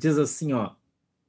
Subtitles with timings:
[0.00, 0.72] diz assim, ó,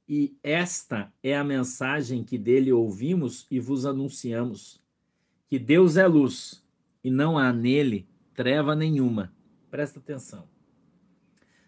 [0.08, 4.82] e esta é a mensagem que dele ouvimos e vos anunciamos,
[5.46, 6.64] que Deus é luz
[7.04, 9.30] e não há nele treva nenhuma.
[9.70, 10.48] Presta atenção.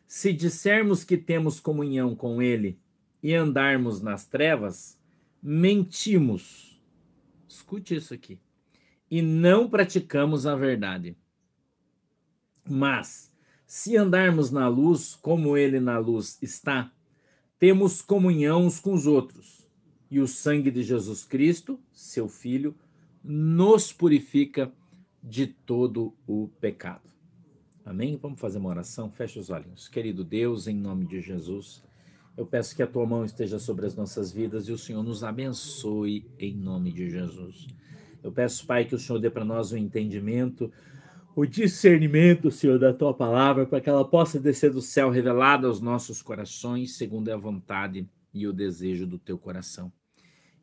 [0.06, 2.78] Se dissermos que temos comunhão com ele
[3.22, 4.98] e andarmos nas trevas,
[5.42, 6.80] mentimos.
[7.46, 8.38] Escute isso aqui.
[9.10, 11.16] E não praticamos a verdade.
[12.66, 13.34] Mas,
[13.66, 16.93] se andarmos na luz, como ele na luz está,
[17.64, 19.66] temos comunhão uns com os outros.
[20.10, 22.74] E o sangue de Jesus Cristo, seu Filho,
[23.24, 24.70] nos purifica
[25.22, 27.08] de todo o pecado.
[27.82, 28.18] Amém?
[28.20, 29.10] Vamos fazer uma oração?
[29.10, 29.88] Feche os olhos.
[29.88, 31.82] Querido Deus, em nome de Jesus,
[32.36, 35.24] eu peço que a tua mão esteja sobre as nossas vidas e o Senhor nos
[35.24, 37.66] abençoe em nome de Jesus.
[38.22, 40.70] Eu peço, Pai, que o Senhor dê para nós o entendimento,
[41.36, 45.80] o discernimento, Senhor, da tua palavra, para que ela possa descer do céu revelada aos
[45.80, 49.92] nossos corações, segundo a vontade e o desejo do teu coração.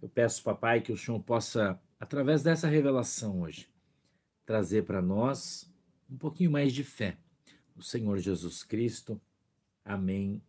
[0.01, 3.69] Eu peço, papai, que o Senhor possa, através dessa revelação hoje,
[4.45, 5.69] trazer para nós
[6.09, 7.17] um pouquinho mais de fé
[7.75, 9.19] no Senhor Jesus Cristo.
[9.83, 10.41] Amém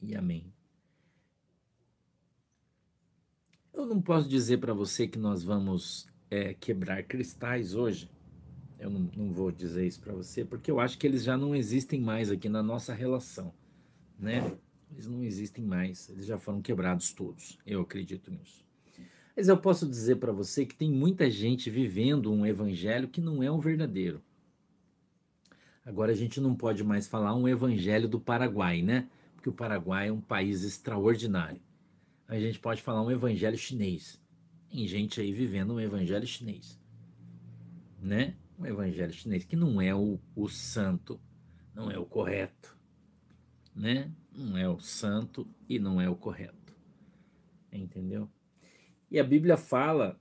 [0.00, 0.52] e amém.
[3.72, 8.10] Eu não posso dizer para você que nós vamos é, quebrar cristais hoje.
[8.78, 11.54] Eu não, não vou dizer isso para você, porque eu acho que eles já não
[11.54, 13.52] existem mais aqui na nossa relação,
[14.18, 14.56] né?
[14.90, 17.58] Eles não existem mais, eles já foram quebrados todos.
[17.66, 18.64] Eu acredito nisso.
[19.36, 23.42] Mas eu posso dizer para você que tem muita gente vivendo um evangelho que não
[23.42, 24.22] é o verdadeiro.
[25.84, 29.08] Agora a gente não pode mais falar um evangelho do Paraguai, né?
[29.34, 31.60] Porque o Paraguai é um país extraordinário.
[32.26, 34.20] A gente pode falar um evangelho chinês.
[34.68, 36.78] Tem gente aí vivendo um evangelho chinês,
[38.00, 38.34] né?
[38.58, 41.20] Um evangelho chinês que não é o, o santo,
[41.74, 42.76] não é o correto,
[43.74, 44.10] né?
[44.32, 46.74] Não é o santo e não é o correto.
[47.72, 48.28] Entendeu?
[49.10, 50.20] E a Bíblia fala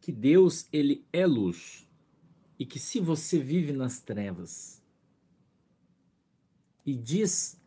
[0.00, 1.88] que Deus, ele é luz
[2.58, 4.82] e que se você vive nas trevas
[6.84, 7.60] e diz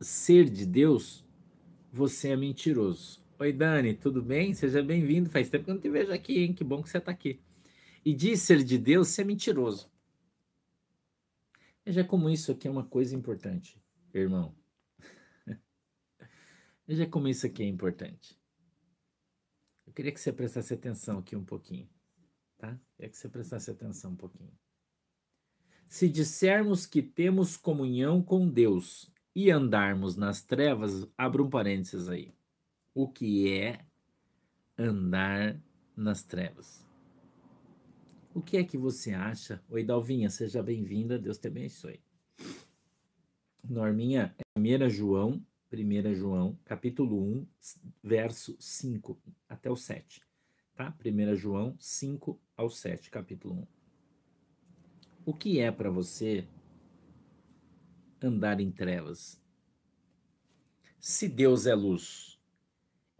[0.00, 1.24] ser de Deus,
[1.92, 3.22] você é mentiroso.
[3.38, 4.52] Oi, Dani, tudo bem?
[4.52, 5.30] Seja bem-vindo.
[5.30, 6.52] Faz tempo que eu não te vejo aqui, hein?
[6.52, 7.40] Que bom que você está aqui.
[8.08, 9.92] E diz ser de Deus, você é mentiroso.
[11.84, 13.78] Veja como isso aqui é uma coisa importante,
[14.14, 14.54] irmão.
[16.88, 18.40] Veja como isso aqui é importante.
[19.86, 21.86] Eu queria que você prestasse atenção aqui um pouquinho
[22.56, 22.80] tá?
[22.98, 24.52] É que você prestasse atenção um pouquinho.
[25.84, 32.34] Se dissermos que temos comunhão com Deus e andarmos nas trevas, abra um parênteses aí.
[32.94, 33.84] O que é
[34.78, 35.60] andar
[35.94, 36.87] nas trevas?
[38.38, 39.60] O que é que você acha?
[39.68, 42.00] Oi, Dalvinha, seja bem-vinda, Deus te abençoe.
[43.68, 47.46] Norminha, 1 João, 1 João, capítulo 1,
[48.00, 50.22] verso 5 até o 7
[50.76, 50.96] tá?
[51.04, 53.66] 1 João 5 ao 7, capítulo 1.
[55.26, 56.46] O que é para você
[58.22, 59.42] andar em trevas?
[61.00, 62.40] Se Deus é luz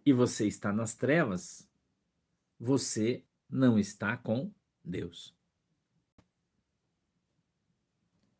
[0.06, 1.68] e você está nas trevas,
[2.56, 4.56] você não está com
[4.88, 5.34] Deus.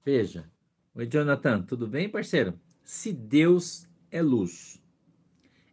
[0.05, 0.51] Veja.
[0.95, 2.59] Oi, Jonathan, tudo bem, parceiro?
[2.83, 4.83] Se Deus é luz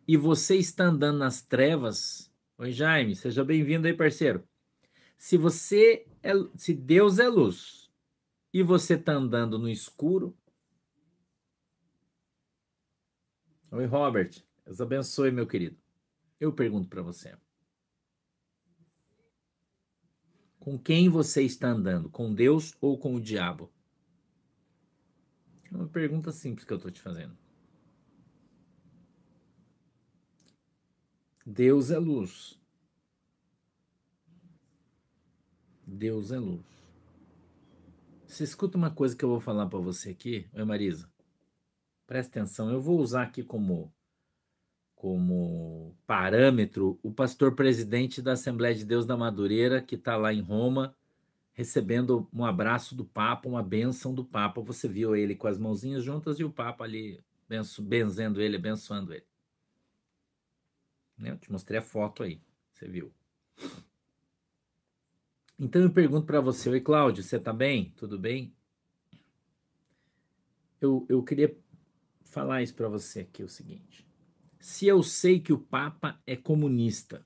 [0.08, 4.48] e você está andando nas trevas, Oi, Jaime, seja bem-vindo aí, parceiro.
[5.18, 7.92] Se você é, se Deus é luz
[8.54, 10.34] e você está andando no escuro.
[13.72, 14.42] Oi, Robert.
[14.64, 15.78] Deus abençoe, meu querido.
[16.40, 17.38] Eu pergunto para você.
[20.66, 22.10] Com quem você está andando?
[22.10, 23.72] Com Deus ou com o diabo?
[25.72, 27.38] É uma pergunta simples que eu estou te fazendo.
[31.46, 32.60] Deus é luz.
[35.86, 36.66] Deus é luz.
[38.26, 41.08] Você escuta uma coisa que eu vou falar para você aqui, oi Marisa.
[42.08, 43.94] Presta atenção, eu vou usar aqui como
[45.06, 50.42] como parâmetro o pastor presidente da Assembleia de Deus da Madureira, que está lá em
[50.42, 50.96] Roma,
[51.54, 54.62] recebendo um abraço do Papa, uma bênção do Papa.
[54.62, 57.24] Você viu ele com as mãozinhas juntas e o Papa ali
[57.82, 59.28] benzendo ele, abençoando ele.
[61.16, 61.30] Né?
[61.30, 62.42] Eu te mostrei a foto aí,
[62.74, 63.14] você viu.
[65.60, 67.94] Então eu pergunto para você, oi Cláudio, você está bem?
[67.96, 68.56] Tudo bem?
[70.82, 71.56] Eu, eu queria
[72.24, 74.05] falar isso para você aqui, o seguinte.
[74.66, 77.24] Se eu sei que o Papa é comunista,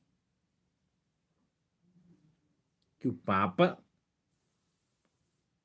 [3.00, 3.82] que o Papa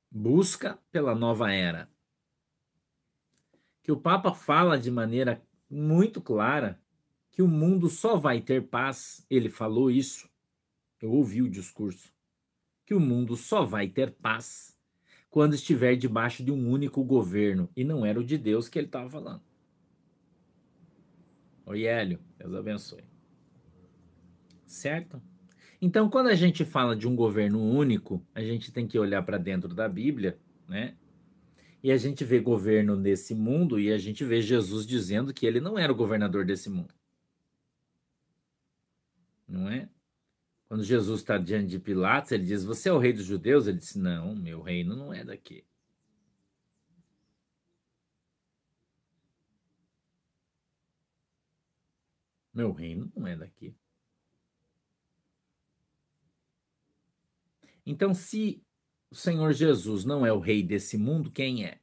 [0.08, 1.90] busca pela nova era,
[3.82, 6.80] que o Papa fala de maneira muito clara
[7.32, 9.26] que o mundo só vai ter paz.
[9.28, 10.30] Ele falou isso.
[11.02, 12.14] Eu ouvi o discurso.
[12.86, 14.78] Que o mundo só vai ter paz
[15.28, 17.68] quando estiver debaixo de um único governo.
[17.74, 19.53] E não era o de Deus que ele estava falando.
[21.66, 22.18] Oi, Hélio.
[22.38, 23.04] Deus abençoe.
[24.66, 25.22] Certo?
[25.80, 29.38] Então, quando a gente fala de um governo único, a gente tem que olhar para
[29.38, 30.38] dentro da Bíblia,
[30.68, 30.94] né?
[31.82, 35.60] E a gente vê governo nesse mundo e a gente vê Jesus dizendo que ele
[35.60, 36.94] não era o governador desse mundo.
[39.46, 39.88] Não é?
[40.66, 43.66] Quando Jesus está diante de Pilatos, ele diz: Você é o rei dos judeus?
[43.66, 45.64] Ele disse: Não, meu reino não é daqui.
[52.54, 53.74] Meu reino não é daqui.
[57.84, 58.62] Então, se
[59.10, 61.80] o Senhor Jesus não é o rei desse mundo, quem é?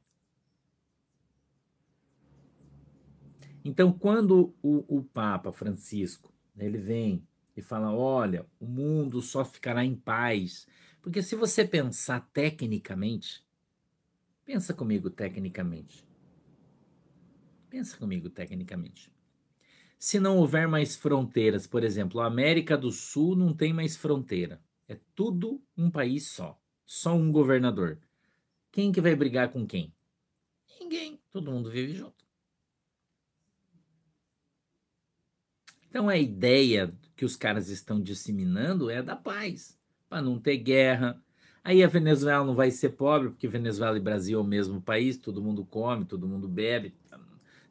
[3.64, 7.26] Então, quando o, o Papa Francisco ele vem
[7.56, 10.66] e fala: olha, o mundo só ficará em paz.
[11.00, 13.44] Porque se você pensar tecnicamente,
[14.44, 16.06] pensa comigo tecnicamente.
[17.68, 19.10] Pensa comigo tecnicamente.
[20.02, 24.60] Se não houver mais fronteiras, por exemplo, a América do Sul não tem mais fronteira.
[24.88, 26.60] É tudo um país só.
[26.84, 28.00] Só um governador.
[28.72, 29.94] Quem que vai brigar com quem?
[30.80, 31.20] Ninguém.
[31.30, 32.26] Todo mundo vive junto.
[35.88, 39.78] Então a ideia que os caras estão disseminando é da paz,
[40.08, 41.22] para não ter guerra.
[41.62, 45.16] Aí a Venezuela não vai ser pobre, porque Venezuela e Brasil é o mesmo país,
[45.16, 46.92] todo mundo come, todo mundo bebe.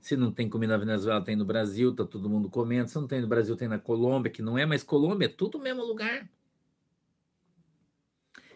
[0.02, 2.90] Se não tem comida na Venezuela, tem no Brasil, tá todo mundo comendo.
[2.90, 5.60] Se não tem no Brasil, tem na Colômbia, que não é mais Colômbia, é tudo
[5.60, 6.28] o mesmo lugar.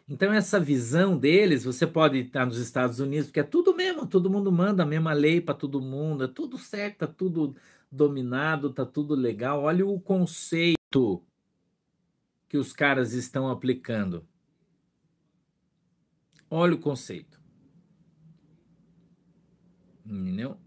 [0.10, 4.30] Então, essa visão deles, você pode estar nos Estados Unidos, porque é tudo mesmo, todo
[4.30, 7.56] mundo manda a mesma lei para todo mundo, é tudo certo, tá tudo
[7.92, 9.62] dominado, tá tudo legal.
[9.62, 11.24] Olha o conceito
[12.50, 14.28] que os caras estão aplicando.
[16.50, 17.40] Olha o conceito.
[20.06, 20.65] Entendeu?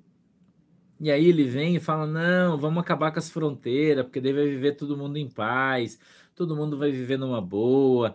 [1.01, 4.47] E aí ele vem e fala: não, vamos acabar com as fronteiras, porque daí vai
[4.47, 5.99] viver todo mundo em paz
[6.39, 8.15] todo mundo vai viver numa boa,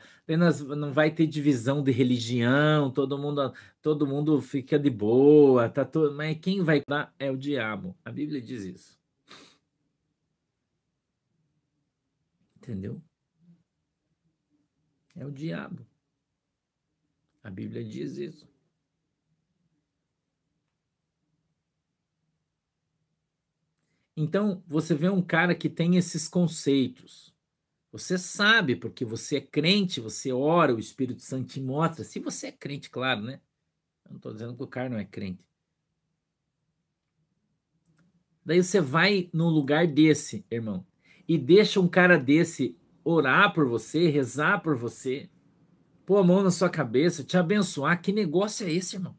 [0.78, 6.16] não vai ter divisão de religião, todo mundo, todo mundo fica de boa, tá todo,
[6.16, 7.94] mas quem vai dar é o diabo.
[8.06, 8.98] A Bíblia diz isso.
[12.56, 13.02] Entendeu?
[15.18, 15.86] É o diabo.
[17.44, 18.53] A Bíblia diz isso.
[24.16, 27.34] Então, você vê um cara que tem esses conceitos
[27.94, 32.04] você sabe, porque você é crente, você ora, o Espírito Santo te mostra.
[32.04, 33.40] Se você é crente, claro, né?
[34.04, 35.46] Eu não estou dizendo que o cara não é crente.
[38.44, 40.84] Daí você vai num lugar desse, irmão,
[41.28, 45.30] e deixa um cara desse orar por você, rezar por você,
[46.04, 48.02] pôr a mão na sua cabeça, te abençoar.
[48.02, 49.16] Que negócio é esse, irmão?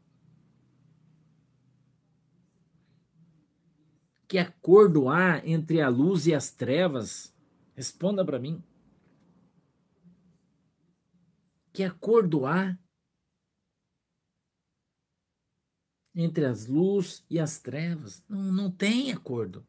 [4.27, 7.33] Que acordo há entre a luz e as trevas?
[7.75, 8.63] Responda para mim.
[11.71, 12.77] Que acordo há
[16.15, 18.23] entre as luzes e as trevas?
[18.27, 19.67] Não, não tem acordo.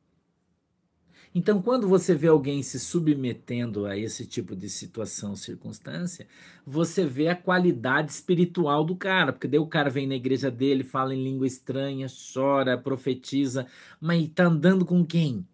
[1.38, 6.27] Então, quando você vê alguém se submetendo a esse tipo de situação, circunstância,
[6.65, 10.82] você vê a qualidade espiritual do cara, porque daí o cara vem na igreja dele,
[10.82, 13.67] fala em língua estranha, chora, profetiza,
[14.01, 15.46] mas está andando com quem?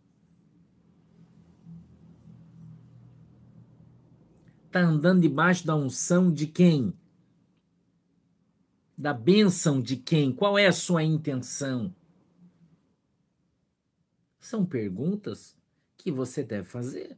[4.66, 6.95] está andando debaixo da unção de quem?
[8.97, 10.30] Da bênção de quem?
[10.30, 11.92] Qual é a sua intenção?
[14.38, 15.61] São perguntas
[16.02, 17.16] que você deve fazer.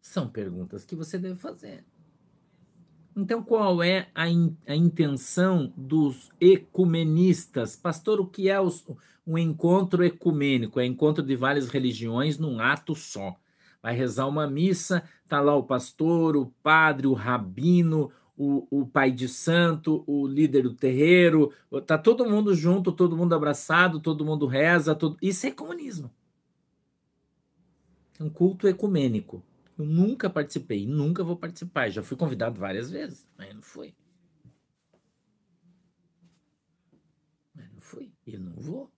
[0.00, 1.84] São perguntas que você deve fazer.
[3.16, 7.74] Então, qual é a, in, a intenção dos ecumenistas?
[7.74, 8.84] Pastor, o que é os,
[9.26, 10.78] um encontro ecumênico?
[10.78, 13.36] É encontro de várias religiões num ato só
[13.82, 19.12] vai rezar uma missa, tá lá o pastor, o padre, o rabino, o, o pai
[19.12, 21.52] de santo, o líder do terreiro,
[21.86, 26.10] tá todo mundo junto, todo mundo abraçado, todo mundo reza, isso é comunismo.
[28.20, 29.44] Um culto ecumênico.
[29.78, 31.88] Eu nunca participei, nunca vou participar.
[31.88, 33.94] Já fui convidado várias vezes, mas não fui.
[37.54, 38.12] Mas não fui.
[38.26, 38.90] E não vou.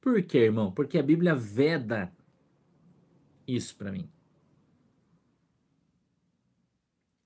[0.00, 0.72] Por quê, irmão?
[0.72, 2.12] Porque a Bíblia veda
[3.46, 4.08] isso para mim.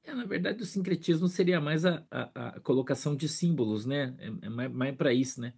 [0.09, 4.17] É, na verdade, o sincretismo seria mais a, a, a colocação de símbolos, né?
[4.19, 5.53] É, é mais, mais para isso, né?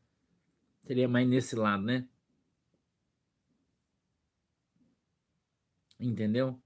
[0.80, 2.08] Seria mais nesse lado, né?
[6.00, 6.60] Entendeu?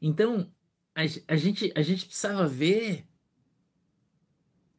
[0.00, 0.50] Então,
[0.94, 3.06] a, a, gente, a gente precisava ver,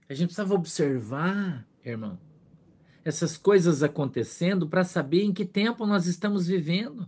[0.09, 2.19] a gente precisava observar, irmão,
[3.03, 7.07] essas coisas acontecendo para saber em que tempo nós estamos vivendo.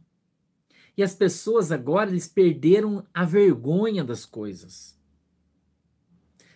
[0.98, 5.00] E as pessoas agora eles perderam a vergonha das coisas.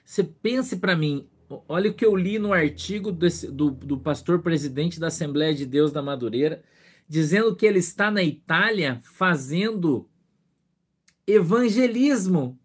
[0.04, 1.30] Você pense para mim,
[1.70, 5.66] olha o que eu li no artigo desse, do, do pastor presidente da Assembleia de
[5.66, 6.64] Deus da Madureira,
[7.08, 10.10] dizendo que ele está na Itália fazendo
[11.28, 12.60] evangelismo.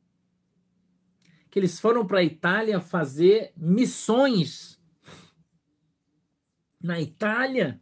[1.51, 4.81] Que eles foram para a Itália fazer missões.
[6.81, 7.81] Na Itália.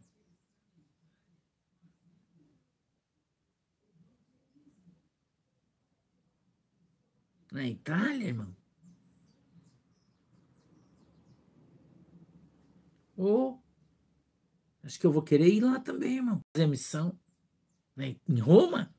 [7.55, 8.53] Na Itália, irmão.
[13.17, 13.59] Oh,
[14.83, 16.41] acho que eu vou querer ir lá também, irmão.
[16.53, 17.17] Fazer missão.
[17.95, 18.17] Né?
[18.27, 18.93] Em Roma?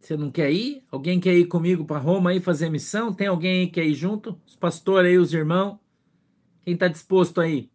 [0.00, 0.84] Você não quer ir?
[0.90, 3.14] Alguém quer ir comigo para Roma aí fazer missão?
[3.14, 4.42] Tem alguém aí que quer ir junto?
[4.44, 5.78] Os pastores aí, os irmãos?
[6.62, 7.70] Quem está disposto aí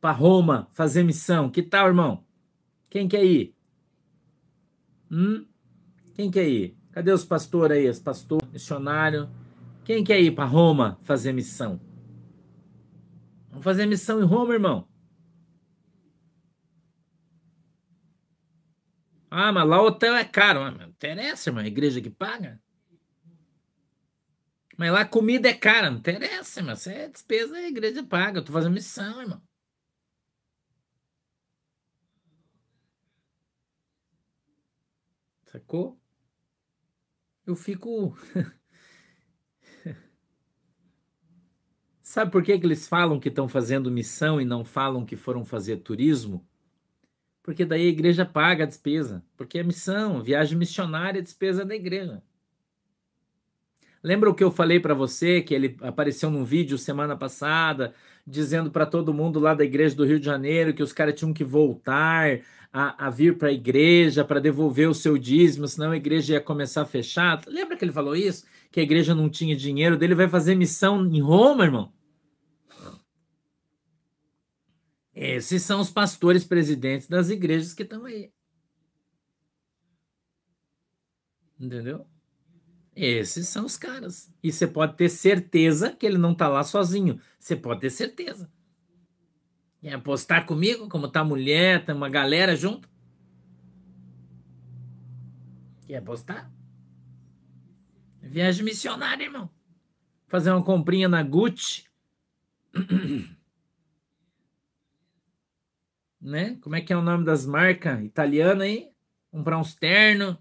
[0.00, 1.48] para Roma fazer missão?
[1.48, 2.26] Que tal, irmão?
[2.90, 3.55] Quem quer ir?
[5.10, 5.46] Hum?
[6.14, 6.76] Quem quer ir?
[6.92, 7.88] Cadê os pastores aí?
[7.88, 9.28] Os pastores, missionário?
[9.84, 11.80] Quem quer ir para Roma fazer missão?
[13.50, 14.88] Vamos fazer missão em Roma, irmão.
[19.30, 20.60] Ah, mas lá o hotel é caro.
[20.60, 21.62] Mas não interessa, irmão.
[21.62, 22.60] A igreja que paga.
[24.76, 25.90] Mas lá a comida é cara.
[25.90, 26.74] Não interessa, irmão.
[26.74, 28.38] Você é despesa, a igreja paga.
[28.38, 29.45] Eu tô fazendo missão, irmão.
[35.56, 35.98] Sacou?
[37.46, 38.14] Eu fico.
[42.02, 45.46] Sabe por que, que eles falam que estão fazendo missão e não falam que foram
[45.46, 46.46] fazer turismo?
[47.42, 49.24] Porque daí a igreja paga a despesa.
[49.34, 52.22] Porque é missão, viagem missionária, despesa da igreja.
[54.02, 57.94] Lembra o que eu falei para você, que ele apareceu num vídeo semana passada,
[58.26, 61.32] dizendo para todo mundo lá da igreja do Rio de Janeiro que os caras tinham
[61.32, 62.42] que voltar
[62.78, 66.40] a, a vir para a igreja para devolver o seu dízimo, senão a igreja ia
[66.42, 67.42] começar a fechar?
[67.46, 68.44] Lembra que ele falou isso?
[68.70, 71.90] Que a igreja não tinha dinheiro, dele vai fazer missão em Roma, irmão.
[75.14, 78.30] Esses são os pastores presidentes das igrejas que estão aí.
[81.58, 82.06] Entendeu?
[82.94, 84.30] Esses são os caras.
[84.42, 87.18] E você pode ter certeza que ele não está lá sozinho.
[87.38, 88.52] Você pode ter certeza.
[89.86, 92.90] Quer apostar comigo, como tá a mulher, tem uma galera junto?
[95.86, 96.52] Quer apostar?
[98.20, 99.48] Viagem missionária, irmão.
[100.26, 101.88] Fazer uma comprinha na Gucci.
[106.20, 106.56] né?
[106.56, 108.90] Como é que é o nome das marcas italianas aí?
[109.30, 110.36] Comprar uns ternos,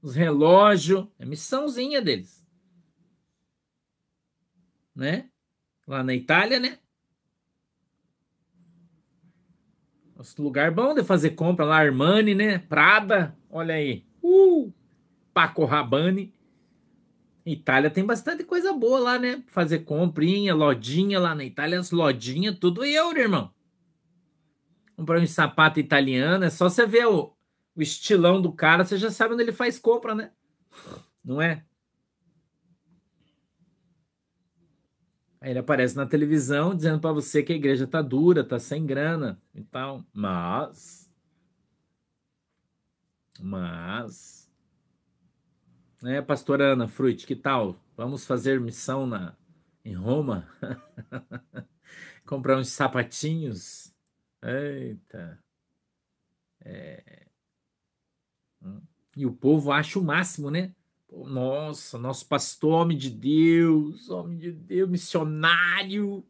[0.00, 2.46] uns relógios, é missãozinha deles.
[4.94, 5.28] Né?
[5.88, 6.78] Lá na Itália, né?
[10.16, 12.58] Nosso lugar bom de fazer compra lá, Armani, né?
[12.58, 14.04] Prada, olha aí.
[14.22, 14.72] Uh!
[15.34, 16.34] Paco Rabanne.
[17.44, 19.44] Itália tem bastante coisa boa lá, né?
[19.46, 23.52] Fazer comprinha, lodinha lá na Itália, as lodinhas, tudo euro, irmão
[24.96, 27.34] comprar um sapato italiano, é só você ver o,
[27.76, 30.30] o estilão do cara, você já sabe onde ele faz compra, né?
[31.22, 31.64] Não é?
[35.50, 39.40] Ele aparece na televisão dizendo para você que a igreja tá dura, tá sem grana
[39.54, 40.04] e tal.
[40.12, 41.10] Mas.
[43.40, 44.50] Mas.
[46.02, 47.80] Né, pastora Ana Fruit, que tal?
[47.96, 49.34] Vamos fazer missão na,
[49.84, 50.46] em Roma?
[52.26, 53.96] Comprar uns sapatinhos
[54.46, 55.42] Eita.
[56.64, 57.26] É.
[58.62, 58.80] Hum.
[59.16, 60.74] E o povo acha o máximo, né?
[61.24, 66.26] Nossa, nosso pastor, homem de Deus, homem de Deus, missionário,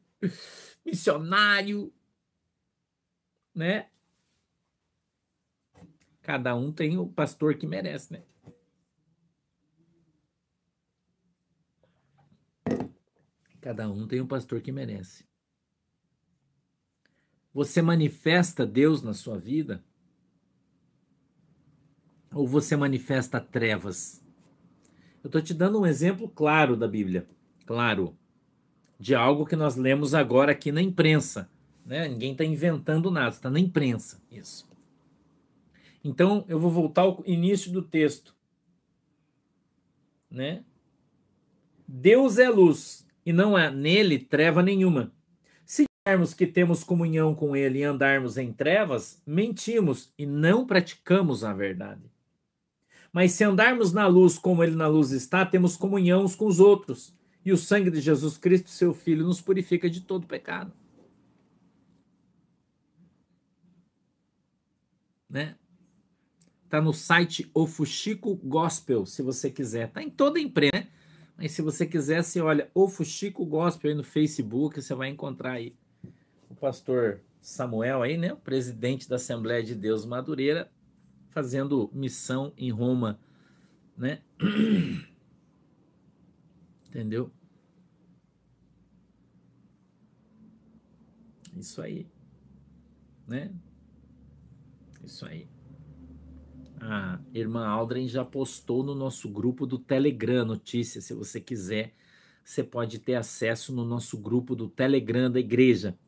[0.85, 1.93] missionário,
[3.55, 3.91] né?
[6.23, 8.23] Cada um tem o pastor que merece, né?
[13.61, 15.27] Cada um tem o pastor que merece.
[17.53, 19.85] Você manifesta Deus na sua vida?
[22.33, 24.26] Ou você manifesta trevas?
[25.27, 27.27] Eu estou te dando um exemplo claro da Bíblia,
[27.67, 28.17] claro,
[28.97, 31.51] de algo que nós lemos agora aqui na imprensa.
[31.85, 32.07] Né?
[32.07, 34.71] Ninguém está inventando nada, está na imprensa isso.
[36.05, 38.37] Então eu vou voltar ao início do texto.
[40.31, 40.63] Né?
[41.89, 45.13] Deus é luz e não há nele treva nenhuma.
[45.65, 51.43] Se dissermos que temos comunhão com ele e andarmos em trevas, mentimos e não praticamos
[51.43, 52.16] a verdade.
[53.17, 56.61] Mas se andarmos na luz como ele na luz está, temos comunhão uns com os
[56.61, 57.15] outros,
[57.47, 60.71] e o sangue de Jesus Cristo, seu Filho, nos purifica de todo pecado.
[65.31, 65.57] Né?
[66.69, 69.91] Tá no site Ofuxico Gospel, se você quiser.
[69.91, 70.89] Tá em toda a né?
[71.39, 75.53] Mas se você quiser, você olha o Fuxico Gospel aí no Facebook, você vai encontrar
[75.53, 75.75] aí
[76.51, 80.71] o pastor Samuel aí, né, o presidente da Assembleia de Deus Madureira,
[81.37, 83.21] fazendo missão em Roma,
[83.95, 84.23] né?
[86.89, 87.31] Entendeu?
[91.55, 92.07] Isso aí,
[93.29, 93.55] né?
[95.05, 95.47] Isso aí
[96.81, 101.05] a irmã Aldrin já postou no nosso grupo do Telegram notícias.
[101.05, 101.95] Se você quiser,
[102.45, 105.99] você pode ter acesso no nosso grupo do Telegram da igreja.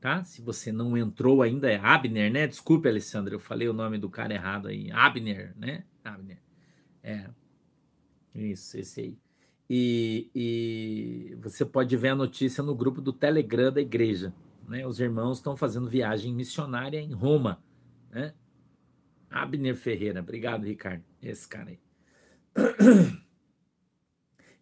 [0.00, 0.22] Tá?
[0.22, 2.46] Se você não entrou ainda, é Abner, né?
[2.46, 4.90] Desculpe, Alessandra, eu falei o nome do cara errado aí.
[4.92, 5.84] Abner, né?
[6.04, 6.38] Abner.
[7.02, 7.28] É.
[8.34, 9.18] Isso, esse aí.
[9.68, 14.32] E, e você pode ver a notícia no grupo do Telegram da igreja.
[14.68, 14.86] Né?
[14.86, 17.62] Os irmãos estão fazendo viagem missionária em Roma.
[18.10, 18.32] Né?
[19.28, 20.20] Abner Ferreira.
[20.20, 21.02] Obrigado, Ricardo.
[21.20, 21.78] Esse cara aí.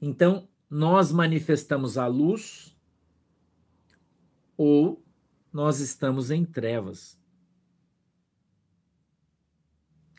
[0.01, 2.77] Então, nós manifestamos a luz
[4.57, 5.03] ou
[5.57, 7.19] nós estamos em trevas.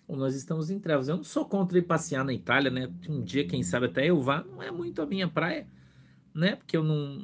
[0.10, 1.08] Nós estamos em trevas.
[1.08, 2.91] Eu não sou contra ir passear na Itália, né?
[3.08, 4.44] Um dia, quem sabe, até eu vá.
[4.44, 5.67] Não é muito a minha praia,
[6.34, 6.56] né?
[6.56, 7.20] Porque eu não.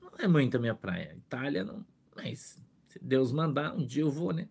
[0.00, 1.16] Não é muito a minha praia.
[1.16, 1.84] Itália não.
[2.14, 4.48] Mas se Deus mandar, um dia eu vou, né?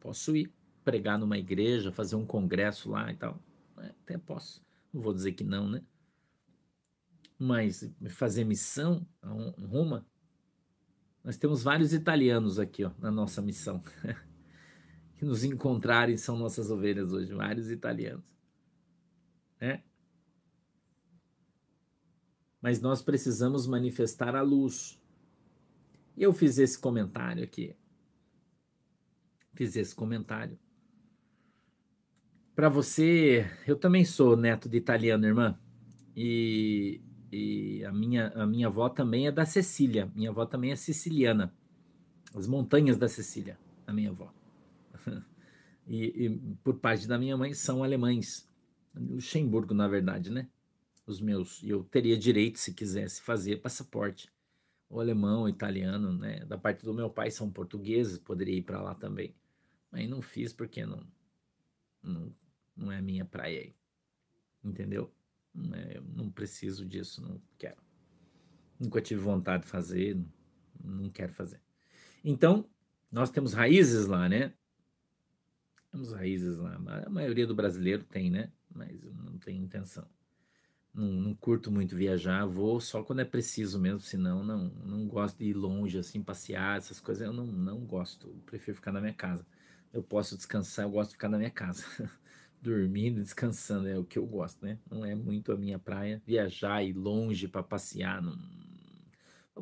[0.00, 0.50] Posso ir
[0.82, 3.38] pregar numa igreja, fazer um congresso lá e tal.
[3.76, 4.64] Até posso.
[4.90, 5.82] Não vou dizer que não, né?
[7.38, 9.06] Mas fazer missão
[9.58, 10.06] em Roma,
[11.24, 13.82] nós temos vários italianos aqui ó, na nossa missão.
[15.16, 18.36] que nos encontrarem são nossas ovelhas hoje, vários italianos.
[19.60, 19.82] Né?
[22.60, 25.00] Mas nós precisamos manifestar a luz.
[26.16, 27.74] E eu fiz esse comentário aqui.
[29.54, 30.58] Fiz esse comentário
[32.54, 35.58] para você, eu também sou neto de italiano, irmã.
[36.16, 37.00] E,
[37.34, 40.10] e, a, minha, a minha avó também é da Sicília.
[40.14, 41.54] Minha avó também é siciliana.
[42.34, 44.32] As montanhas da Sicília, a minha avó.
[45.86, 46.30] E, e
[46.64, 48.50] por parte da minha mãe são alemães.
[48.94, 50.48] Luxemburgo, na verdade, né?
[51.06, 51.62] Os meus.
[51.62, 54.32] E eu teria direito, se quisesse, fazer passaporte.
[54.88, 56.42] O alemão, o italiano, né?
[56.46, 59.34] Da parte do meu pai são portugueses, poderia ir para lá também.
[59.92, 61.06] Mas não fiz porque não,
[62.02, 62.32] não
[62.76, 63.74] não é minha praia aí.
[64.62, 65.12] Entendeu?
[65.54, 67.80] Não, é, eu não preciso disso, não quero.
[68.78, 70.18] Nunca tive vontade de fazer,
[70.82, 71.60] não, quero fazer.
[72.24, 72.68] Então,
[73.10, 74.52] nós temos raízes lá, né?
[75.92, 76.74] Temos raízes lá.
[77.06, 78.50] A maioria do brasileiro tem, né?
[78.74, 80.08] Mas não tenho intenção.
[80.92, 85.38] Não, não, curto muito viajar, vou só quando é preciso mesmo, senão não, não gosto
[85.38, 89.00] de ir longe, assim, passear, essas coisas, eu não, não gosto, eu prefiro ficar na
[89.00, 89.44] minha casa.
[89.92, 91.84] Eu posso descansar, eu gosto de ficar na minha casa.
[92.64, 94.78] dormindo, descansando, é o que eu gosto, né?
[94.90, 96.22] Não é muito a minha praia.
[96.26, 98.36] Viajar, ir longe para passear, não...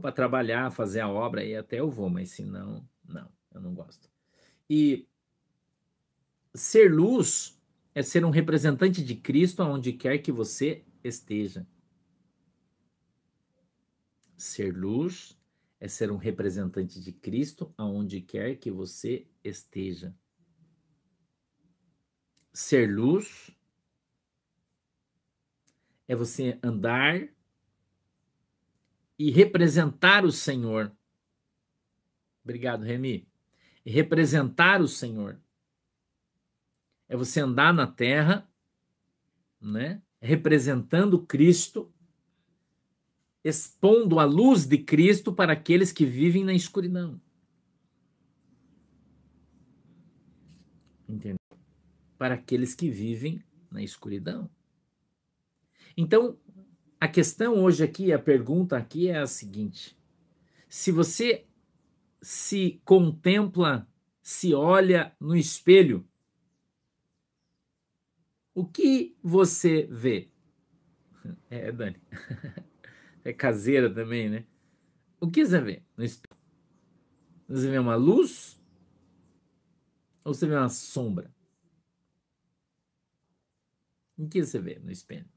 [0.00, 3.74] para trabalhar, fazer a obra, aí até eu vou, mas se não, não, eu não
[3.74, 4.08] gosto.
[4.70, 5.06] E
[6.54, 7.60] ser luz
[7.92, 11.66] é ser um representante de Cristo aonde quer que você esteja.
[14.36, 15.36] Ser luz
[15.80, 20.14] é ser um representante de Cristo aonde quer que você esteja
[22.52, 23.50] ser luz
[26.06, 27.28] é você andar
[29.18, 30.92] e representar o Senhor.
[32.44, 33.26] Obrigado, Remi.
[33.84, 35.40] E representar o Senhor.
[37.08, 38.48] É você andar na terra,
[39.60, 40.02] né?
[40.20, 41.92] Representando Cristo,
[43.44, 47.20] expondo a luz de Cristo para aqueles que vivem na escuridão.
[51.08, 51.41] Entendeu?
[52.22, 54.48] Para aqueles que vivem na escuridão.
[55.96, 56.38] Então,
[57.00, 59.98] a questão hoje aqui, a pergunta aqui é a seguinte:
[60.68, 61.44] se você
[62.22, 63.88] se contempla,
[64.22, 66.08] se olha no espelho,
[68.54, 70.30] o que você vê?
[71.50, 72.00] É, Dani.
[73.24, 74.46] É caseira também, né?
[75.20, 76.38] O que você vê no espelho?
[77.48, 78.61] Você vê uma luz?
[80.24, 81.28] Ou você vê uma sombra?
[84.22, 85.28] O que você vê no espelho?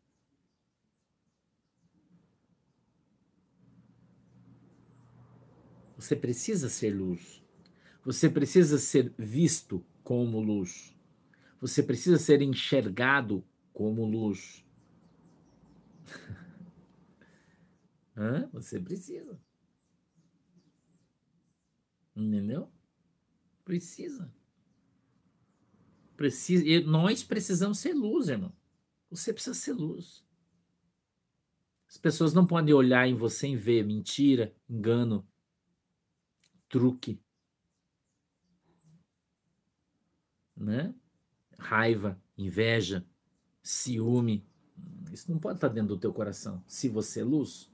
[5.98, 7.44] Você precisa ser luz.
[8.04, 10.96] Você precisa ser visto como luz.
[11.60, 13.44] Você precisa ser enxergado
[13.74, 14.64] como luz.
[18.16, 18.48] Hã?
[18.54, 19.42] Você precisa.
[22.16, 22.72] Entendeu?
[23.64, 24.32] Precisa.
[26.16, 26.64] Precisa.
[26.64, 28.54] E nós precisamos ser luz, irmão.
[29.16, 30.26] Você precisa ser luz.
[31.88, 35.26] As pessoas não podem olhar em você e ver mentira, engano,
[36.68, 37.22] truque,
[40.56, 40.94] né?
[41.58, 43.06] Raiva, inveja,
[43.64, 44.46] ciúme.
[45.12, 46.62] Isso não pode estar dentro do teu coração.
[46.68, 47.72] Se você é luz.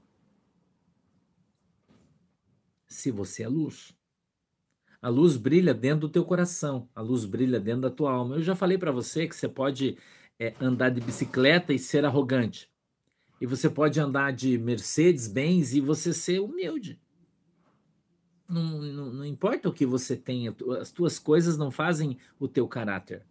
[2.86, 3.96] Se você é luz.
[5.00, 8.36] A luz brilha dentro do teu coração, a luz brilha dentro da tua alma.
[8.36, 9.98] Eu já falei para você que você pode
[10.38, 12.70] é, andar de bicicleta e ser arrogante.
[13.40, 17.00] E você pode andar de Mercedes, Benz e você ser humilde.
[18.48, 22.68] Não, não, não, importa o que você tenha, as tuas coisas não fazem o teu
[22.68, 23.24] caráter.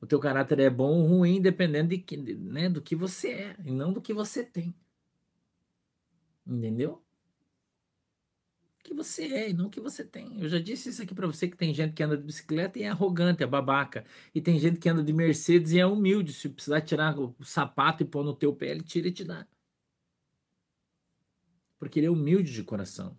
[0.00, 3.56] O teu caráter é bom ou ruim dependendo de que, né, do que você é
[3.64, 4.74] e não do que você tem.
[6.46, 7.02] Entendeu?
[8.88, 10.40] Que você é e não o que você tem.
[10.40, 12.82] Eu já disse isso aqui para você que tem gente que anda de bicicleta e
[12.84, 16.32] é arrogante, é babaca, e tem gente que anda de Mercedes e é humilde.
[16.32, 19.46] Se precisar tirar o sapato e pôr no teu pé, ele tira e te dá.
[21.78, 23.16] Porque ele é humilde de coração.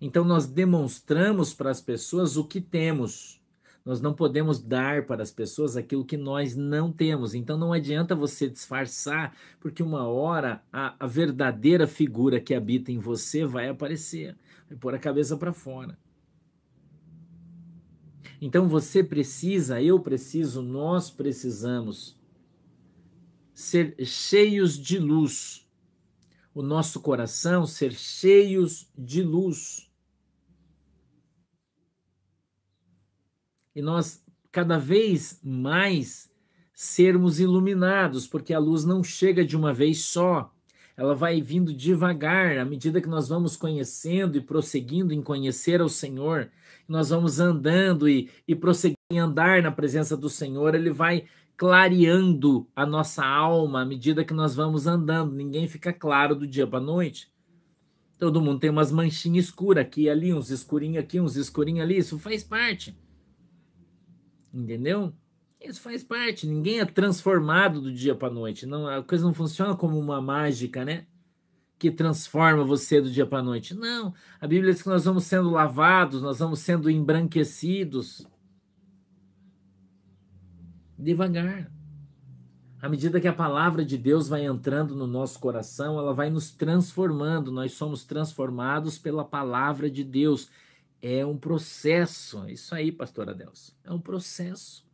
[0.00, 3.43] Então nós demonstramos para as pessoas o que temos.
[3.84, 7.34] Nós não podemos dar para as pessoas aquilo que nós não temos.
[7.34, 12.98] Então não adianta você disfarçar, porque uma hora a, a verdadeira figura que habita em
[12.98, 14.36] você vai aparecer,
[14.68, 15.98] vai pôr a cabeça para fora.
[18.40, 22.18] Então você precisa, eu preciso, nós precisamos
[23.52, 25.68] ser cheios de luz.
[26.54, 29.90] O nosso coração ser cheios de luz.
[33.74, 36.30] E nós cada vez mais
[36.72, 40.52] sermos iluminados, porque a luz não chega de uma vez só.
[40.96, 45.88] Ela vai vindo devagar, à medida que nós vamos conhecendo e prosseguindo em conhecer ao
[45.88, 46.50] Senhor,
[46.86, 51.24] nós vamos andando e, e prosseguindo em andar na presença do Senhor, ele vai
[51.56, 55.32] clareando a nossa alma à medida que nós vamos andando.
[55.32, 57.32] Ninguém fica claro do dia para a noite.
[58.18, 61.98] Todo mundo tem umas manchinhas escuras aqui e ali, uns escurinhos aqui, uns escurinhos ali.
[61.98, 62.96] Isso faz parte.
[64.54, 65.12] Entendeu?
[65.60, 66.46] Isso faz parte.
[66.46, 68.66] Ninguém é transformado do dia para noite.
[68.66, 71.06] Não, a coisa não funciona como uma mágica, né?
[71.78, 73.74] Que transforma você do dia para noite.
[73.74, 74.14] Não.
[74.40, 78.26] A Bíblia diz que nós vamos sendo lavados, nós vamos sendo embranquecidos.
[80.96, 81.72] Devagar.
[82.80, 86.50] À medida que a palavra de Deus vai entrando no nosso coração, ela vai nos
[86.52, 87.50] transformando.
[87.50, 90.50] Nós somos transformados pela palavra de Deus.
[91.06, 92.48] É um processo.
[92.48, 93.74] Isso aí, pastor Adelson.
[93.84, 94.86] É um processo.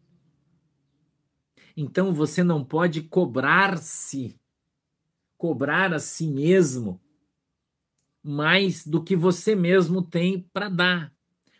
[1.77, 4.37] Então você não pode cobrar-se,
[5.39, 7.01] cobrar a si mesmo
[8.21, 11.15] mais do que você mesmo tem para dar.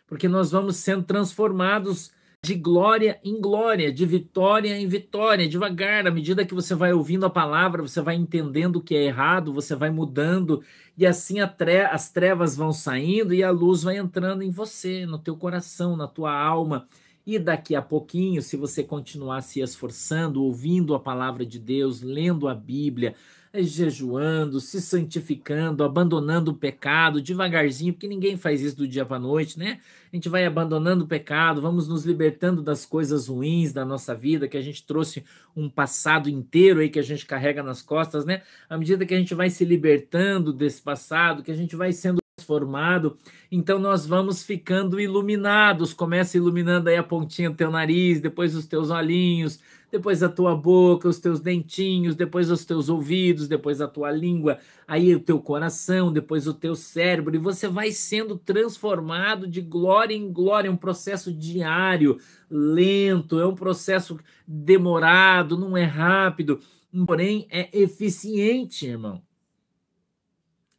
[0.05, 2.11] Porque nós vamos sendo transformados
[2.43, 7.23] de glória em glória, de vitória em vitória, devagar, à medida que você vai ouvindo
[7.23, 10.63] a palavra, você vai entendendo o que é errado, você vai mudando,
[10.97, 15.19] e assim tre as trevas vão saindo e a luz vai entrando em você, no
[15.19, 16.87] teu coração, na tua alma.
[17.27, 22.47] E daqui a pouquinho, se você continuar se esforçando, ouvindo a palavra de Deus, lendo
[22.47, 23.13] a Bíblia,
[23.53, 29.59] jejuando, se santificando, abandonando o pecado devagarzinho, porque ninguém faz isso do dia para noite,
[29.59, 29.79] né?
[30.11, 34.47] A gente vai abandonando o pecado, vamos nos libertando das coisas ruins da nossa vida,
[34.47, 35.23] que a gente trouxe
[35.55, 38.41] um passado inteiro aí que a gente carrega nas costas, né?
[38.69, 42.21] À medida que a gente vai se libertando desse passado, que a gente vai sendo
[42.37, 43.17] transformado,
[43.51, 45.93] então nós vamos ficando iluminados.
[45.93, 49.59] Começa iluminando aí a pontinha do teu nariz, depois os teus olhinhos,
[49.91, 54.57] depois a tua boca, os teus dentinhos, depois os teus ouvidos, depois a tua língua,
[54.87, 60.15] aí o teu coração, depois o teu cérebro, e você vai sendo transformado de glória
[60.15, 62.17] em glória, é um processo diário,
[62.49, 66.59] lento, é um processo demorado, não é rápido,
[67.05, 69.21] porém é eficiente, irmão.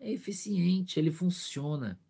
[0.01, 2.01] É eficiente, ele funciona.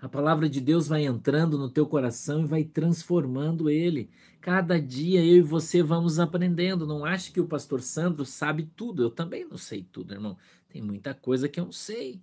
[0.00, 4.08] A palavra de Deus vai entrando no teu coração e vai transformando ele.
[4.40, 6.86] Cada dia eu e você vamos aprendendo.
[6.86, 9.02] Não ache que o pastor Sandro sabe tudo.
[9.02, 10.36] Eu também não sei tudo, irmão.
[10.68, 12.22] Tem muita coisa que eu não sei.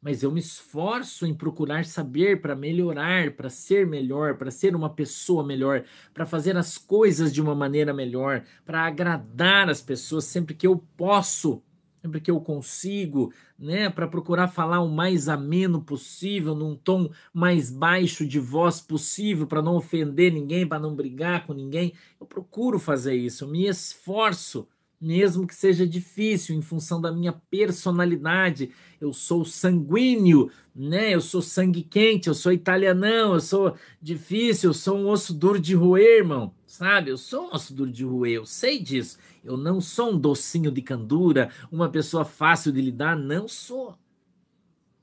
[0.00, 4.90] Mas eu me esforço em procurar saber para melhorar, para ser melhor, para ser uma
[4.90, 10.54] pessoa melhor, para fazer as coisas de uma maneira melhor, para agradar as pessoas sempre
[10.54, 11.62] que eu posso.
[12.02, 17.70] Sempre que eu consigo, né, para procurar falar o mais ameno possível, num tom mais
[17.70, 21.94] baixo de voz possível, para não ofender ninguém, para não brigar com ninguém.
[22.20, 24.66] Eu procuro fazer isso, eu me esforço,
[25.02, 28.70] mesmo que seja difícil, em função da minha personalidade.
[29.00, 31.12] Eu sou sanguíneo, né?
[31.12, 35.58] Eu sou sangue quente, eu sou italianão, eu sou difícil, eu sou um osso duro
[35.58, 37.10] de roer, irmão, sabe?
[37.10, 39.18] Eu sou um osso duro de roer, eu sei disso.
[39.42, 43.98] Eu não sou um docinho de candura, uma pessoa fácil de lidar, não sou.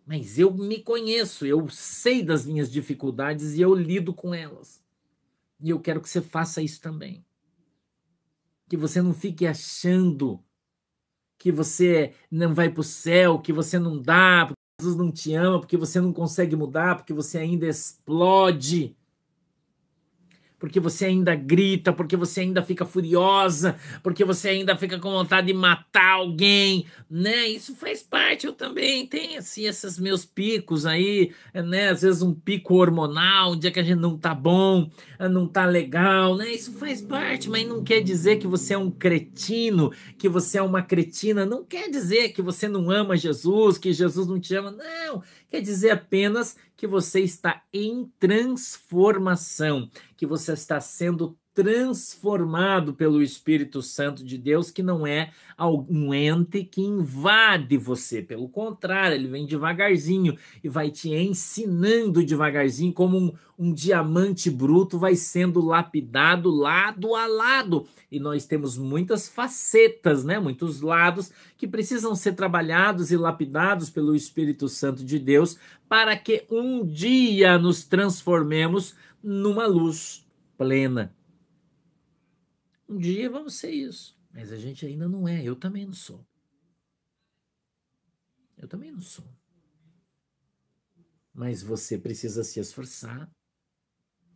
[0.06, 4.82] Mas eu me conheço, eu sei das minhas dificuldades e eu lido com elas.
[5.62, 7.24] E eu quero que você faça isso também.
[8.70, 10.42] Que você não fique achando
[11.40, 15.34] que você não vai para o céu, que você não dá, porque Jesus não te
[15.34, 18.96] ama, porque você não consegue mudar, porque você ainda explode
[20.60, 25.48] porque você ainda grita, porque você ainda fica furiosa, porque você ainda fica com vontade
[25.48, 27.48] de matar alguém, né?
[27.48, 31.90] Isso faz parte, eu também tenho assim esses meus picos aí, né?
[31.90, 34.90] Às vezes um pico hormonal, um dia que a gente não tá bom,
[35.32, 36.52] não tá legal, né?
[36.52, 40.62] Isso faz parte, mas não quer dizer que você é um cretino, que você é
[40.62, 44.72] uma cretina, não quer dizer que você não ama Jesus, que Jesus não te ama,
[44.72, 45.24] não.
[45.50, 49.90] Quer dizer apenas que você está em transformação,
[50.20, 56.66] que você está sendo transformado pelo Espírito Santo de Deus, que não é algum ente
[56.66, 58.22] que invade você.
[58.22, 65.00] Pelo contrário, ele vem devagarzinho e vai te ensinando devagarzinho, como um, um diamante bruto
[65.00, 67.88] vai sendo lapidado lado a lado.
[68.12, 70.38] E nós temos muitas facetas, né?
[70.38, 75.58] muitos lados que precisam ser trabalhados e lapidados pelo Espírito Santo de Deus
[75.90, 80.26] para que um dia nos transformemos numa luz
[80.58, 81.16] plena
[82.90, 85.44] um dia vamos ser isso, mas a gente ainda não é.
[85.44, 86.26] Eu também não sou.
[88.58, 89.32] Eu também não sou.
[91.32, 93.32] Mas você precisa se esforçar.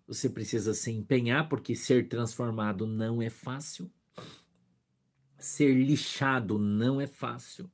[0.05, 3.91] Você precisa se empenhar, porque ser transformado não é fácil.
[5.39, 7.71] Ser lixado não é fácil.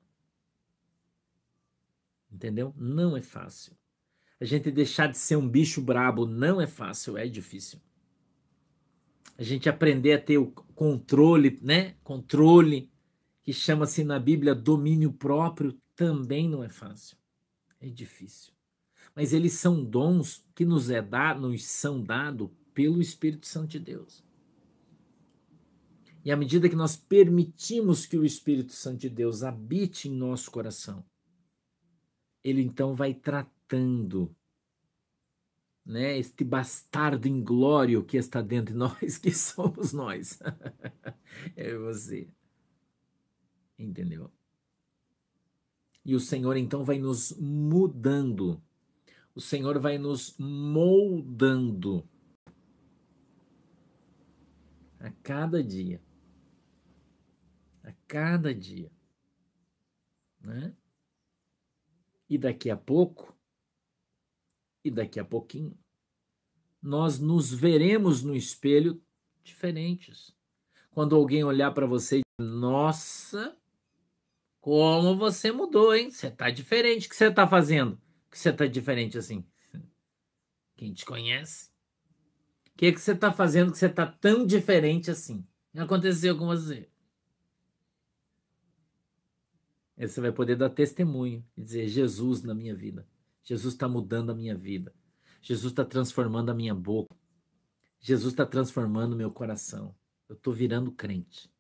[2.32, 2.74] Entendeu?
[2.78, 3.78] Não é fácil.
[4.40, 7.80] A gente deixar de ser um bicho brabo não é fácil, é difícil
[9.40, 11.96] a gente aprender a ter o controle, né?
[12.04, 12.92] Controle,
[13.42, 17.16] que chama-se na Bíblia domínio próprio, também não é fácil.
[17.80, 18.52] É difícil.
[19.16, 23.80] Mas eles são dons que nos é dado, nos são dados pelo Espírito Santo de
[23.80, 24.26] Deus.
[26.26, 30.52] E à medida que nós permitimos que o Espírito Santo de Deus habite em nosso
[30.52, 31.02] coração,
[32.44, 33.14] ele então vai
[33.70, 34.36] tratando
[35.86, 40.40] né, este bastardo inglório que está dentro de nós, que somos nós.
[41.56, 42.28] é você.
[43.78, 44.32] Entendeu?
[46.04, 48.62] E o Senhor então vai nos mudando.
[49.36, 52.08] O Senhor vai nos moldando
[55.00, 56.02] a cada dia.
[57.84, 58.92] A cada dia.
[60.42, 60.74] Né?
[62.30, 63.39] E daqui a pouco
[64.84, 65.78] e daqui a pouquinho
[66.82, 69.02] nós nos veremos no espelho
[69.44, 70.34] diferentes.
[70.92, 73.58] Quando alguém olhar para você e dizer, nossa,
[74.62, 76.10] como você mudou, hein?
[76.10, 77.08] Você tá diferente.
[77.08, 78.00] O que você tá fazendo?
[78.30, 79.46] Que você tá diferente assim?
[80.76, 81.70] Quem te conhece?
[82.68, 85.46] O que, que você tá fazendo que você tá tão diferente assim?
[85.76, 86.90] Aconteceu com você.
[89.98, 93.06] Aí você vai poder dar testemunho e dizer: Jesus na minha vida.
[93.44, 94.94] Jesus está mudando a minha vida.
[95.42, 97.16] Jesus está transformando a minha boca.
[98.00, 99.96] Jesus está transformando meu coração.
[100.28, 101.52] Eu estou virando crente.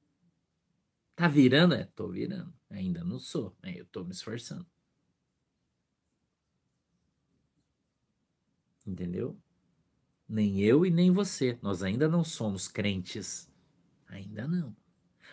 [1.15, 1.73] Tá virando?
[1.73, 2.53] É, tô virando.
[2.69, 3.55] Ainda não sou.
[3.61, 4.65] É, eu estou me esforçando.
[8.85, 9.37] Entendeu?
[10.27, 11.57] Nem eu e nem você.
[11.61, 13.51] Nós ainda não somos crentes.
[14.07, 14.75] Ainda não.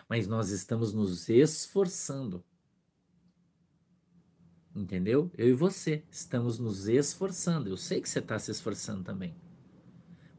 [0.09, 2.43] Mas nós estamos nos esforçando
[4.77, 5.31] Entendeu?
[5.35, 7.67] Eu e você estamos nos esforçando.
[7.67, 9.33] Eu sei que você está se esforçando também.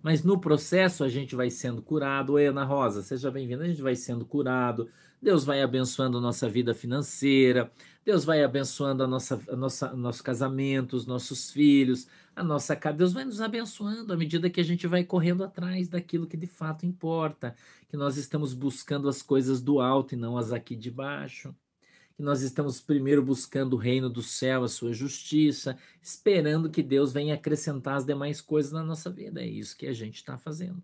[0.00, 2.34] Mas no processo a gente vai sendo curado.
[2.34, 3.64] Oi, Ana Rosa, seja bem-vinda.
[3.64, 4.88] A gente vai sendo curado.
[5.20, 7.68] Deus vai abençoando a nossa vida financeira.
[8.04, 12.96] Deus vai abençoando a nossa, a nossa, nosso casamento, os nossos filhos, a nossa casa.
[12.96, 16.46] Deus vai nos abençoando à medida que a gente vai correndo atrás daquilo que de
[16.46, 17.56] fato importa.
[17.88, 21.52] Que nós estamos buscando as coisas do alto e não as aqui de baixo
[22.18, 27.12] que nós estamos primeiro buscando o reino do céu, a sua justiça, esperando que Deus
[27.12, 29.40] venha acrescentar as demais coisas na nossa vida.
[29.40, 30.82] É isso que a gente está fazendo.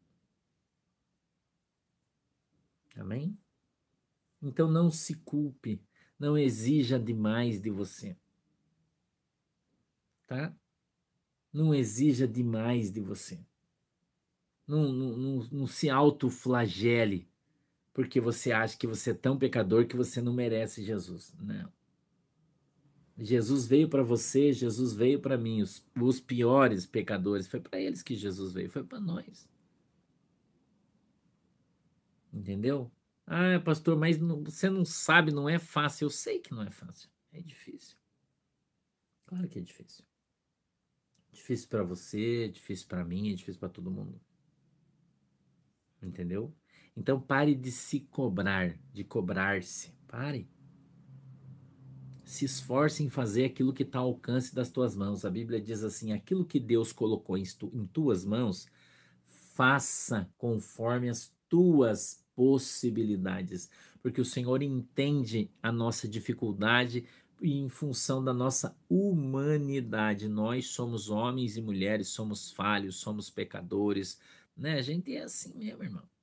[2.97, 3.37] Amém?
[4.41, 5.83] Então não se culpe,
[6.17, 8.17] Não exija demais de você.
[10.29, 10.55] Tá?
[11.53, 13.45] Não exija demais de você.
[14.69, 17.29] Não, não, não, não se autoflagele
[17.95, 21.33] porque você acha que você é tão pecador que você não merece Jesus.
[21.39, 21.73] Não.
[23.17, 25.63] Jesus veio para você, Jesus veio para mim.
[25.63, 29.49] Os, os, piores pecadores, foi para eles que Jesus veio, foi para nós.
[32.33, 32.91] Entendeu?
[33.25, 36.07] Ah, pastor, mas não, você não sabe, não é fácil.
[36.07, 37.09] Eu sei que não é fácil.
[37.33, 37.97] É difícil.
[39.25, 40.05] Claro que é difícil.
[41.31, 44.21] Difícil para você, difícil para mim, é difícil para todo mundo.
[46.03, 46.53] Entendeu?
[46.97, 49.93] Então pare de se cobrar, de cobrar-se.
[50.07, 50.49] Pare
[52.25, 55.25] se esforce em fazer aquilo que está ao alcance das tuas mãos.
[55.25, 58.67] A Bíblia diz assim: aquilo que Deus colocou em, tu, em tuas mãos,
[59.53, 63.71] faça conforme as tuas possibilidades,
[64.03, 67.05] porque o Senhor entende a nossa dificuldade
[67.41, 70.29] e em função da nossa humanidade.
[70.29, 74.19] Nós somos homens e mulheres, somos falhos, somos pecadores,
[74.57, 74.75] né?
[74.75, 76.14] A gente é assim mesmo, irmão.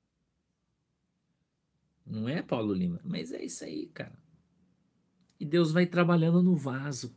[2.06, 3.00] Não é, Paulo Lima?
[3.04, 4.18] Mas é isso aí, cara.
[5.38, 7.14] E Deus vai trabalhando no vaso.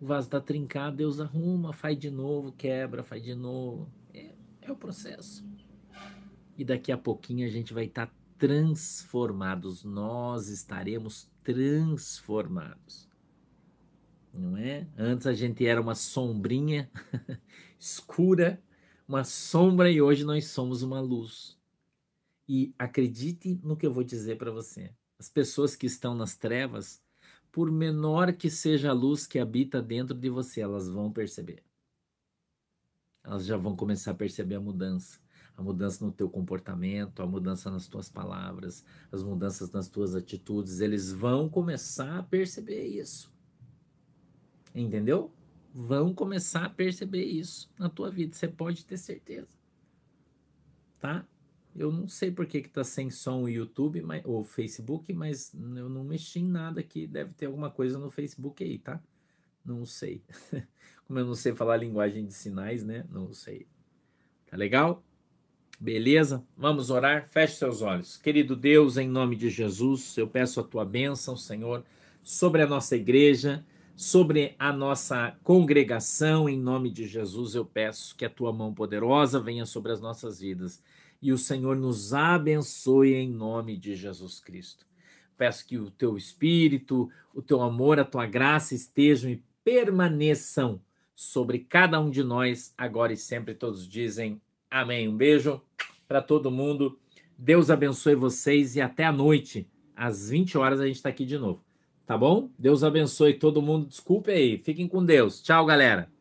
[0.00, 3.90] O vaso está trincado, Deus arruma, faz de novo, quebra, faz de novo.
[4.12, 5.44] É, é o processo.
[6.56, 9.84] E daqui a pouquinho a gente vai estar tá transformados.
[9.84, 13.08] Nós estaremos transformados.
[14.32, 14.86] Não é?
[14.96, 16.90] Antes a gente era uma sombrinha
[17.78, 18.62] escura,
[19.08, 21.55] uma sombra, e hoje nós somos uma luz.
[22.48, 24.92] E acredite no que eu vou dizer para você.
[25.18, 27.02] As pessoas que estão nas trevas,
[27.50, 31.64] por menor que seja a luz que habita dentro de você, elas vão perceber.
[33.24, 35.18] Elas já vão começar a perceber a mudança.
[35.56, 40.80] A mudança no teu comportamento, a mudança nas tuas palavras, as mudanças nas tuas atitudes,
[40.80, 43.32] eles vão começar a perceber isso.
[44.74, 45.32] Entendeu?
[45.72, 49.48] Vão começar a perceber isso na tua vida, você pode ter certeza.
[51.00, 51.26] Tá?
[51.78, 55.90] Eu não sei por que está sem som o YouTube mas, ou Facebook, mas eu
[55.90, 57.06] não mexi em nada aqui.
[57.06, 58.98] Deve ter alguma coisa no Facebook aí, tá?
[59.64, 60.22] Não sei.
[61.06, 63.04] Como eu não sei falar linguagem de sinais, né?
[63.10, 63.66] Não sei.
[64.46, 65.04] Tá legal?
[65.78, 66.42] Beleza?
[66.56, 67.28] Vamos orar?
[67.28, 68.16] Feche seus olhos.
[68.16, 71.84] Querido Deus, em nome de Jesus, eu peço a tua bênção, Senhor,
[72.22, 76.48] sobre a nossa igreja, sobre a nossa congregação.
[76.48, 80.40] Em nome de Jesus, eu peço que a tua mão poderosa venha sobre as nossas
[80.40, 80.82] vidas
[81.20, 84.86] e o Senhor nos abençoe em nome de Jesus Cristo.
[85.36, 90.80] Peço que o teu espírito, o teu amor, a tua graça estejam e permaneçam
[91.14, 93.54] sobre cada um de nós, agora e sempre.
[93.54, 95.08] Todos dizem amém.
[95.08, 95.60] Um beijo
[96.06, 96.98] para todo mundo.
[97.38, 101.38] Deus abençoe vocês e até a noite, às 20 horas, a gente está aqui de
[101.38, 101.62] novo.
[102.06, 102.50] Tá bom?
[102.58, 103.88] Deus abençoe todo mundo.
[103.88, 104.58] Desculpe aí.
[104.58, 105.42] Fiquem com Deus.
[105.42, 106.15] Tchau, galera.